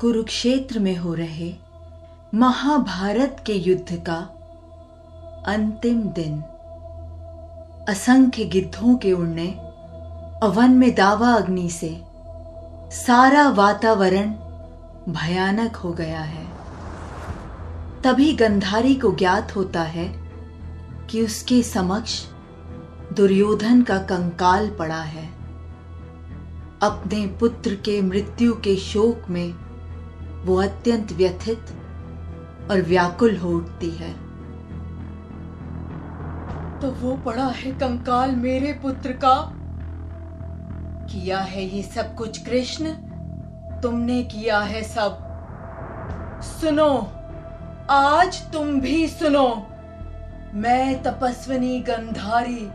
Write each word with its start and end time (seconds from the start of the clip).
कुरुक्षेत्र 0.00 0.78
में 0.78 0.96
हो 0.96 1.14
रहे 1.14 1.54
महाभारत 2.34 3.42
के 3.46 3.52
युद्ध 3.52 4.04
का 4.06 4.16
अंतिम 5.46 6.02
दिन। 6.02 6.42
असंख्य 7.88 8.44
गिद्धों 8.44 8.96
के 8.96 9.12
उड़ने, 9.12 9.46
अवन 10.42 10.70
में 10.70 10.94
दावा 10.94 11.32
अग्नि 11.32 11.70
से 11.70 12.02
सारा 12.90 13.48
वातावरण 13.48 14.30
भयानक 15.12 15.76
हो 15.76 15.92
गया 15.92 16.20
है। 16.20 16.46
तभी 18.02 18.32
गंधारी 18.32 18.94
को 18.94 19.14
ज्ञात 19.14 19.56
होता 19.56 19.82
है 19.82 20.30
कि 21.10 21.24
उसके 21.24 21.62
समक्ष 21.62 22.24
दुर्योधन 23.12 23.82
का 23.82 23.98
कंकाल 23.98 24.70
पड़ा 24.70 25.02
है। 25.02 25.26
अपने 26.82 27.26
पुत्र 27.26 27.74
के 27.74 28.02
मृत्यु 28.02 28.52
के 28.52 28.76
शोक 28.76 29.30
में 29.30 29.67
वो 30.44 30.62
अत्यंत 30.62 31.12
व्यथित 31.12 31.64
और 32.70 32.82
व्याकुल 32.82 33.36
हो 33.36 33.50
उठती 33.50 33.90
है। 33.90 34.12
तो 36.80 36.90
वो 36.90 37.16
पड़ा 37.16 37.46
है 37.46 37.72
कंकाल 37.72 38.30
मेरे 38.30 38.72
पुत्र 38.72 39.12
का। 39.12 39.52
किया 41.06 41.38
है 41.38 41.76
ये 41.76 41.82
सब 41.82 42.14
कुछ 42.14 42.38
कृष्ण? 42.38 42.92
तुमने 43.82 44.22
किया 44.22 44.58
है 44.58 44.82
सब। 44.82 45.24
सुनो, 46.42 47.12
आज 47.90 48.52
तुम 48.52 48.80
भी 48.80 49.08
सुनो। 49.08 49.66
मैं 50.54 51.02
तपस्विनी 51.02 51.80
गंधारी, 51.80 52.68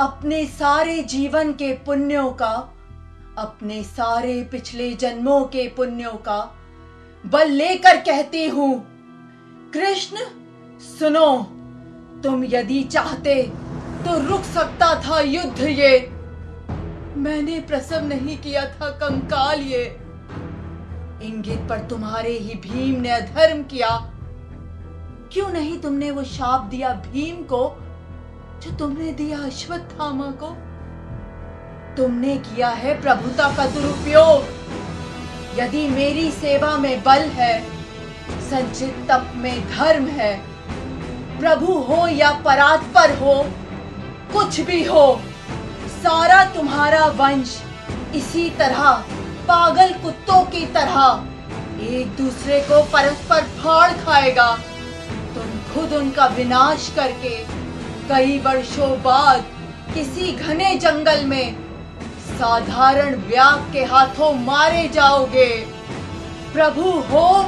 अपने 0.00 0.46
सारे 0.46 1.02
जीवन 1.02 1.52
के 1.52 1.74
पुण्यों 1.74 2.30
का, 2.30 2.70
अपने 3.38 3.82
सारे 3.82 4.48
पिछले 4.52 4.94
जन्मों 4.94 5.40
के 5.40 5.68
पुण्यों 5.68 6.12
का 6.12 6.54
बल 7.24 7.50
लेकर 7.50 7.96
कहती 7.96 8.46
हूँ, 8.48 8.86
कृष्ण, 9.74 10.16
सुनो, 10.98 11.36
तुम 12.22 12.44
यदि 12.44 12.82
चाहते 12.82 13.42
तो 14.04 14.18
रुक 14.28 14.42
सकता 14.42 14.94
था 15.02 15.20
युद्ध 15.20 15.60
ये। 15.60 15.98
मैंने 17.16 17.60
प्रसव 17.60 18.04
नहीं 18.04 18.38
किया 18.38 18.64
था 18.64 18.90
कंकाल 18.90 19.60
ये। 19.60 19.84
इंगित 21.22 21.68
पर 21.68 21.78
तुम्हारे 21.78 22.32
ही 22.32 22.54
भीम 22.54 23.00
ने 23.00 23.10
अधर्म 23.10 23.62
किया। 23.62 23.88
क्यों 25.32 25.48
नहीं 25.48 25.78
तुमने 25.80 26.10
वो 26.10 26.24
शाप 26.24 26.64
दिया 26.64 26.92
भीम 26.92 27.42
को, 27.42 27.64
जो 28.62 28.76
तुमने 28.76 29.12
दिया 29.12 29.38
अश्वत्थामा 29.38 30.30
को? 30.42 30.50
तुमने 31.96 32.36
किया 32.36 32.68
है 32.68 33.00
प्रभुता 33.02 33.56
का 33.56 33.66
दुरुपयोग। 33.66 34.57
यदि 35.58 35.88
मेरी 35.88 36.30
सेवा 36.30 36.76
में 36.76 37.02
बल 37.02 37.22
है, 37.22 37.62
संचित 38.40 39.06
तप 39.08 39.32
में 39.34 39.68
धर्म 39.68 40.06
है, 40.06 40.36
प्रभु 41.40 41.72
हो 41.72 42.06
या 42.08 42.30
परात्पर 42.32 43.18
हो, 43.18 43.34
कुछ 44.32 44.60
भी 44.60 44.84
हो, 44.84 45.20
सारा 46.02 46.44
तुम्हारा 46.44 47.06
वंश 47.06 47.62
इसी 48.14 48.50
तरह, 48.50 48.90
पागल 49.48 49.92
कुत्तों 49.92 50.42
की 50.44 50.66
तरह, 50.66 51.24
एक 51.82 52.16
दूसरे 52.16 52.60
को 52.60 52.82
परस्पर 52.82 53.42
फाड़ 53.42 53.92
खाएगा। 53.92 54.50
तुम 55.34 55.74
खुद 55.74 55.92
उनका 55.92 56.26
विनाश 56.26 56.92
करके, 56.96 57.36
कई 58.08 58.38
वर्षों 58.38 58.90
बाद 59.02 59.44
किसी 59.94 60.32
घने 60.32 60.74
जंगल 60.74 61.24
में 61.24 61.67
साधारण 62.38 63.14
व्याग 63.16 63.72
के 63.72 63.84
हाथों 63.84 64.32
मारे 64.34 64.88
जाओगे। 64.88 65.48
प्रभु 66.52 66.90
हो, 67.08 67.42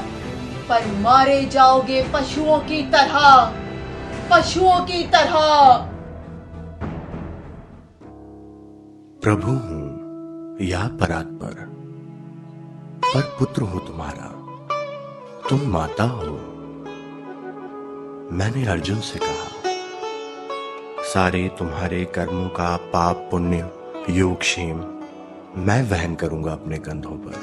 पर 0.68 0.86
मारे 1.00 1.44
जाओगे 1.44 2.02
पशुओं 2.12 2.58
की 2.60 2.82
तरह। 2.82 3.20
पशुओं 4.30 4.80
की 4.80 5.02
तरह। 5.04 5.36
प्रभु 9.22 9.50
हूँ 9.50 10.58
या 10.62 10.86
परात्पर 11.00 11.54
पर 13.04 13.20
पुत्र 13.38 13.62
हो 13.62 13.78
तुम्हारा। 13.78 14.28
तुम 15.48 15.60
माता 15.66 16.04
हो, 16.04 16.36
मैंने 18.32 18.66
अर्जुन 18.66 19.00
से 19.00 19.18
कहा। 19.18 19.48
सारे 21.04 21.48
तुम्हारे 21.58 22.04
कर्मों 22.04 22.48
का 22.48 22.76
पाप 22.76 23.28
पुण्य 23.30 23.70
योग 24.10 24.38
क्षेम 24.38 24.76
मैं 25.56 25.82
वहन 25.90 26.14
करूँगा 26.14 26.52
अपने 26.52 26.78
कंधों 26.78 27.16
पर। 27.16 27.34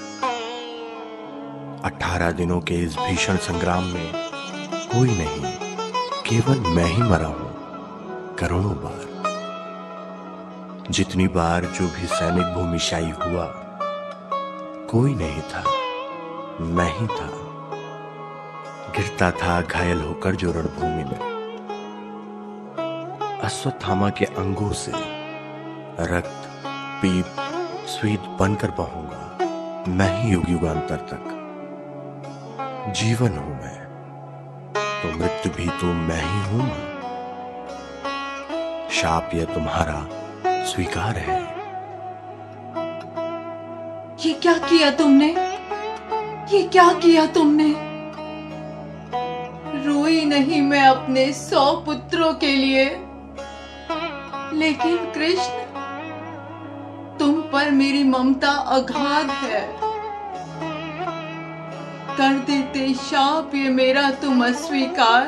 अठारह 1.85 2.31
दिनों 2.31 2.59
के 2.61 2.75
इस 2.75 2.97
भीषण 2.97 3.37
संग्राम 3.37 3.83
में 3.83 4.11
कोई 4.91 5.09
नहीं, 5.09 5.51
केवल 6.29 6.59
मैं 6.59 6.85
ही 6.85 7.01
मरा 7.01 7.27
हूँ, 7.27 7.51
करोड़ों 8.35 8.75
बार। 8.75 9.05
जितनी 10.91 11.27
बार 11.27 11.65
जो 11.65 11.87
भी 11.87 12.07
सैनिक 12.07 12.45
भूमिशाई 12.45 13.11
हुआ, 13.11 13.45
कोई 14.91 15.15
नहीं 15.15 15.41
था, 15.41 15.63
मैं 16.59 16.99
ही 16.99 17.07
था। 17.07 17.29
गिरता 18.97 19.31
था, 19.31 19.61
घायल 19.61 20.01
होकर 20.01 20.35
जो 20.35 20.51
रणभूमि 20.51 21.03
में। 21.03 21.37
अश्वत्थामा 23.39 24.09
के 24.09 24.25
अंगों 24.25 24.71
से 24.71 24.91
रक्त 25.99 26.56
पीप 26.97 27.25
स्वीत 27.87 28.19
बनकर 28.19 28.71
बहूँगा। 28.71 29.37
मैं 29.87 30.21
ही 30.21 30.31
युग 30.31 30.49
युगांतर 30.49 30.95
तक। 30.95 32.93
जीवन 32.97 33.37
हूँ 33.37 33.55
मैं। 33.55 33.77
तो 35.01 35.17
मृत्यु 35.17 35.51
भी 35.51 35.67
तो 35.69 35.93
मैं 35.93 36.21
ही 36.23 36.39
हूँ 36.49 36.69
शाप 38.89 39.31
यह 39.33 39.45
तुम्हारा 39.45 40.07
स्वीकार 40.65 41.17
है। 41.17 41.41
ये 44.25 44.33
क्या 44.33 44.53
किया 44.53 44.91
तुमने? 44.91 45.29
ये 46.55 46.63
क्या 46.63 46.91
किया 46.93 47.25
तुमने? 47.25 47.73
रोई 49.85 50.25
नहीं 50.25 50.61
मैं 50.61 50.81
अपने 50.81 51.33
सौ 51.33 51.75
पुत्रों 51.85 52.33
के 52.33 52.55
लिए। 52.55 52.85
लेकिन 54.53 54.97
कृष्ण 55.11 55.66
पर 57.57 57.69
मेरी 57.71 58.03
ममता 58.03 58.49
अगाध 58.49 59.29
है। 59.29 59.61
कर 62.17 62.33
देते 62.45 62.93
शाप, 62.93 63.55
ये 63.55 63.69
मेरा 63.69 64.09
तुम 64.11 64.43
अस्वीकार। 64.45 65.23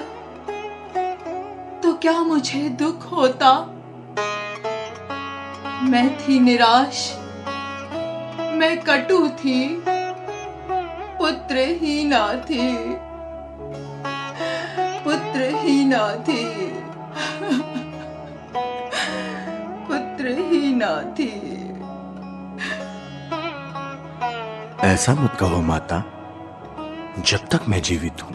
तो 1.83 1.93
क्या 1.93 2.13
मुझे 2.21 2.59
दुख 2.79 3.11
होता? 3.11 3.51
मैं 5.83 6.05
थी 6.17 6.39
निराश, 6.39 7.01
मैं 8.53 8.77
कटु 8.81 9.27
थी, 9.29 9.83
पुत्र 11.17 11.65
ही 11.81 12.03
ना 12.03 12.21
थी, 12.41 12.69
पुत्र 15.03 15.49
ही 15.55 15.83
ना 15.85 16.05
थी, 16.27 16.45
पुत्र 19.87 20.37
ही 20.41 20.73
ना 20.75 21.01
थी। 21.13 21.68
ऐसा 24.83 25.13
मत 25.13 25.35
कहो 25.39 25.61
माता, 25.61 25.97
जब 27.27 27.47
तक 27.47 27.67
मैं 27.69 27.81
जीवित 27.81 28.21
हूँ 28.23 28.33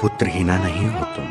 पुत्रहीना 0.00 0.56
नहीं 0.58 0.88
हो 0.88 1.04
तुम। 1.06 1.26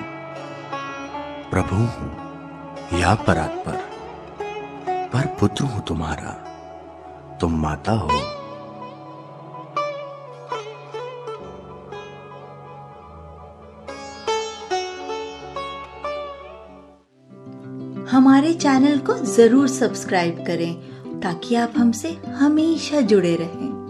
प्रभु 1.51 1.75
हूँ, 1.75 2.99
या 2.99 3.13
परात्पर 3.27 3.77
पर 5.13 5.25
पुत्र 5.39 5.63
हूँ 5.63 5.83
तुम्हारा। 5.87 6.31
तुम 7.41 7.59
माता 7.61 7.91
हो। 7.91 8.09
हमारे 18.11 18.53
चैनल 18.53 18.99
को 18.99 19.17
ज़रूर 19.25 19.67
सब्सक्राइब 19.67 20.43
करें, 20.47 20.73
ताकि 21.21 21.55
आप 21.55 21.73
हमसे 21.77 22.11
हमेशा 22.37 23.01
जुड़े 23.01 23.35
रहें। 23.35 23.80